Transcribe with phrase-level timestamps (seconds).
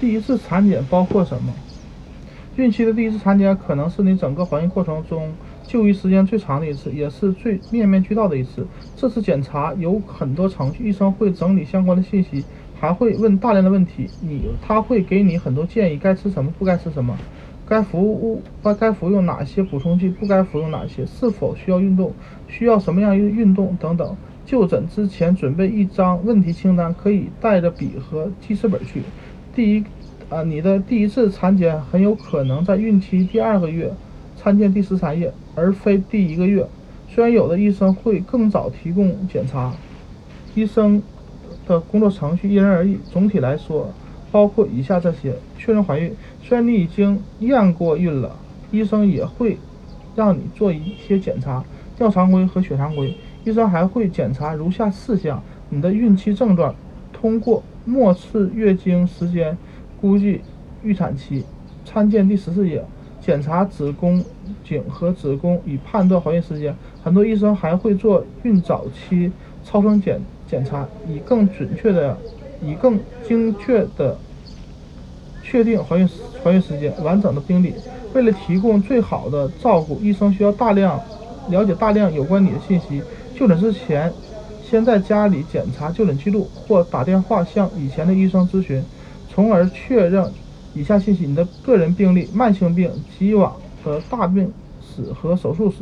[0.00, 1.52] 第一次产检包括什么？
[2.56, 5.30] 孕期的第一次产检可能是你整个怀孕过程中
[5.66, 8.66] 就医时间最长的一次，也是最面面俱到的一次。
[8.96, 12.42] 这次检查有很多程序，医生会整理相关的信息，
[12.80, 14.08] 还会问大量的问题。
[14.20, 17.16] 你他会给你很多建议，该吃什么，不该吃什么，
[17.68, 22.12] 该服务该该服用哪些补充剂，不该服用哪些，是否需要运动，
[22.48, 24.16] 需要什么样运运动等等。
[24.44, 29.02] 就诊之前准备一张问题清单，可以带着笔和记事本去。
[29.52, 29.84] 第一，
[30.28, 33.92] 啊，你的第一次产检很有可能在孕期第二个月，
[34.36, 36.64] 参见第十三页，而非第一个月。
[37.08, 39.72] 虽然有的医生会更早提供检查，
[40.54, 41.02] 医生
[41.66, 42.96] 的工作程序因人而异。
[43.10, 43.92] 总体来说，
[44.30, 46.14] 包括以下这些：确认怀孕。
[46.40, 48.36] 虽然你已经验过孕了，
[48.70, 49.58] 医生也会
[50.14, 51.64] 让你做一些检查，
[51.98, 53.12] 尿常规和血常规。
[53.44, 56.72] 医生还会检查如下四项：你的孕期症状，
[57.12, 59.56] 通过末次月经时间
[60.00, 60.40] 估计
[60.84, 61.44] 预产期，
[61.84, 62.84] 参见第十四页。
[63.20, 64.24] 检查子宫
[64.64, 66.74] 颈和子宫以判断怀孕时间。
[67.02, 69.30] 很多医生还会做孕早期
[69.62, 72.16] 超声检检查，以更准确的、
[72.62, 74.16] 以更精确的
[75.42, 76.08] 确定怀孕
[76.42, 77.74] 怀孕时间、完整的病例。
[78.14, 80.98] 为了提供最好的照顾，医生需要大量
[81.50, 83.02] 了解大量有关你的信息。
[83.34, 84.10] 就诊之前，
[84.70, 88.80] 先在家里检查就诊记录，或打电话向以前的医生咨询，
[89.28, 90.30] 从而确认
[90.74, 94.48] 以下信息：你的个人病历、慢性病、既往的大病
[94.80, 95.78] 史和手术史，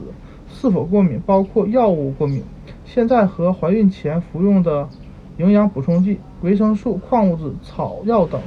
[0.50, 2.42] 是否过敏，包括药物过敏，
[2.86, 4.88] 现在和怀孕前服用的
[5.36, 8.40] 营养补充剂、维生素、矿物质、草药等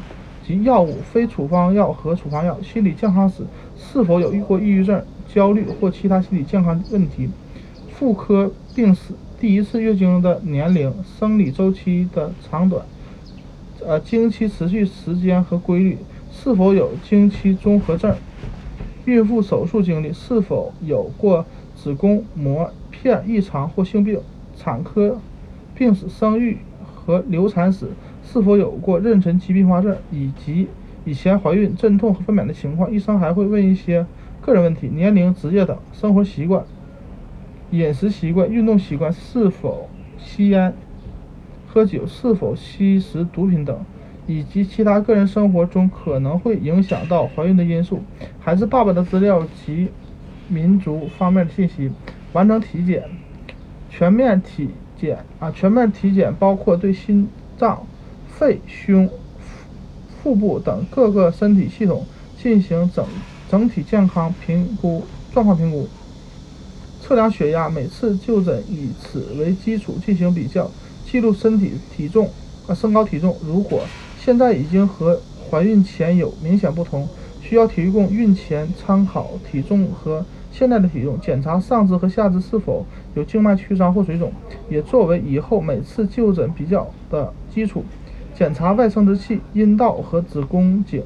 [0.43, 3.43] 及药物、非处方药和处方药，心理健康史，
[3.77, 4.99] 是否有遇过抑郁症、
[5.31, 7.29] 焦虑或其他心理健康问题。
[7.93, 12.85] 妇科病史、第一次月经的年龄、生理周期的长短、
[13.83, 15.97] 呃经期持续时间和规律、
[16.31, 18.15] 是否有经期综合症、
[19.05, 21.43] 孕妇手术经历、是否有过
[21.75, 24.19] 子宫膜片异常或性病、
[24.55, 25.19] 产科
[25.73, 27.87] 病史、生育和流产史、
[28.23, 30.67] 是否有过妊娠期并发症以及
[31.03, 32.91] 以前怀孕阵痛和分娩的情况。
[32.91, 34.05] 医生还会问一些
[34.39, 36.63] 个人问题：年龄、职业等，生活习惯。
[37.71, 40.73] 饮食习惯、运动习惯、是否吸烟、
[41.67, 43.77] 喝酒、是否吸食毒品等，
[44.27, 48.01] 以及其他个人生活中可能会影响到怀孕的因素。
[48.39, 49.89] 孩子爸爸的资料及
[50.47, 51.91] 民族方面的信息。
[52.33, 53.03] 完成体检，
[53.89, 57.27] 全面体检啊，全面体检包括对心
[57.57, 57.85] 脏、
[58.25, 59.09] 肺、胸、
[60.07, 62.05] 腹部等各个身体系统
[62.37, 63.05] 进行整
[63.49, 65.03] 整体健康评估
[65.33, 65.89] 状况评估。
[67.11, 70.71] 测量血压，每次就诊以此为基础进行比较，
[71.05, 72.29] 记录身体体重
[72.69, 73.35] 啊身高体重。
[73.45, 73.81] 如果
[74.17, 75.19] 现在已经和
[75.49, 77.05] 怀孕前有明显不同，
[77.41, 82.85] 需要提供孕前参考体重和现在的体重，检查上肢和下肢是否
[83.15, 84.31] 有静脉曲张或水肿，
[84.69, 87.83] 也作为以后每次就诊比较的基础。
[88.33, 91.03] 检查外生殖器、阴道和子宫颈，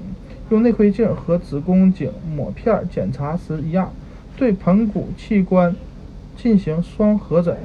[0.52, 3.92] 用内窥镜和子宫颈抹片检查时一样，
[4.38, 5.76] 对盆骨器官。
[6.36, 7.58] 进行双合诊，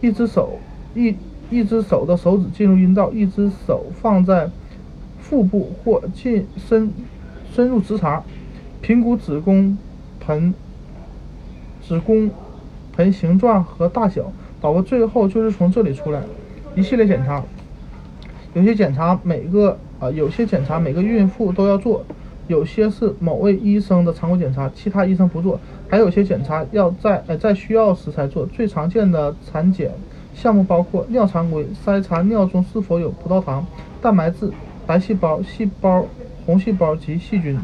[0.00, 0.58] 一只手
[0.94, 1.14] 一
[1.50, 4.50] 一只手的手指进入阴道，一只手放在
[5.20, 6.92] 腹部或进深
[7.52, 8.24] 深入直肠，
[8.80, 9.76] 评估子宫
[10.20, 10.52] 盆
[11.82, 12.30] 子宫
[12.96, 14.32] 盆形状和大小。
[14.60, 16.22] 宝宝最后就是从这里出来。
[16.74, 17.44] 一系列检查，
[18.54, 22.04] 有些检查每个啊有些检查每个孕妇都要做。
[22.46, 28.44] 有些是某位医生的常规检查，其他医生不做；还有些检查要在呃在需要时才做。
[28.46, 29.90] 最常见的产检
[30.34, 33.66] 项目包括尿常规，筛查尿中是否有葡萄糖、
[34.02, 34.50] 蛋白质、
[34.86, 36.06] 白细胞、细胞、
[36.44, 37.56] 红细胞及细菌；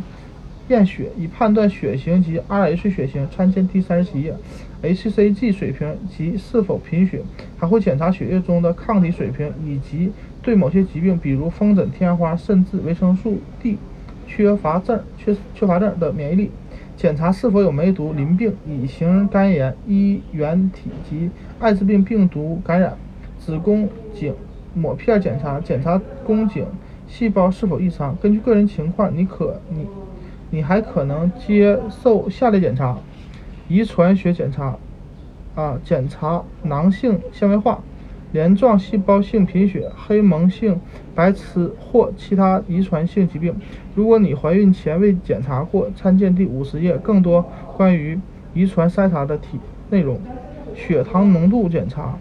[0.69, 4.35] 验血以判断血型及 Rh 血型，参见第三十七页
[4.83, 7.21] ；hCG 水平及是否贫血，
[7.59, 13.77] 还会检查血液中的抗体水平以及对某些疾病，比如风疹、天花，甚至维生素 D。
[14.30, 16.50] 缺乏症、缺缺乏症的免疫力，
[16.97, 21.28] 检查是否有梅毒、淋病、乙型肝炎、衣原体及
[21.59, 22.97] 艾滋病病毒感染。
[23.41, 24.32] 子宫颈
[24.72, 26.65] 抹片检查，检查宫颈
[27.09, 28.16] 细胞是否异常。
[28.18, 29.86] 根据个人情况，你可你
[30.50, 32.97] 你还可能接受下列检查：
[33.66, 34.77] 遗传学检查，
[35.56, 37.82] 啊，检查囊性纤维化。
[38.32, 40.80] 镰状细胞性贫血、黑蒙性
[41.15, 43.54] 白痴或其他遗传性疾病。
[43.94, 47.44] 如果你怀孕前未检查过，参见第五十页更多
[47.77, 48.18] 关于
[48.54, 49.59] 遗传筛查的体
[49.91, 50.21] 内容。
[50.77, 52.15] 血糖浓度检查，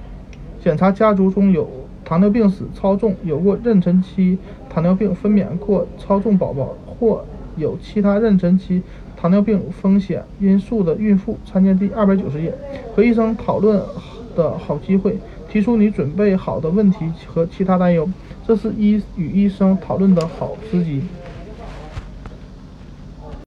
[0.59, 1.69] 检查家族中有
[2.03, 7.23] 糖尿病史超重、有过妊娠期糖尿病分娩过超重宝宝或
[7.55, 8.81] 有其他妊娠期
[9.15, 12.51] 糖尿病风险因素的孕妇，参见第二百九十页。
[12.95, 13.79] 和医生讨论
[14.35, 15.17] 的好机会，
[15.49, 16.97] 提出你准备好的问题
[17.27, 18.09] 和其他担忧，
[18.45, 21.01] 这是医与医生讨论的好时机。